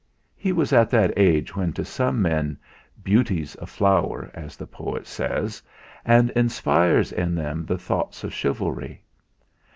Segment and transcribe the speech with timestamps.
[0.35, 2.57] He was at that age when to some men
[3.03, 5.61] "Beauty's a flower," as the poet says,
[6.03, 9.03] and inspires in them the thoughts of chivalry.